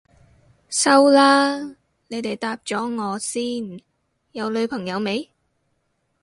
[0.71, 1.57] 收啦，
[2.07, 3.79] 你哋答咗我先，
[4.31, 5.29] 有女朋友未？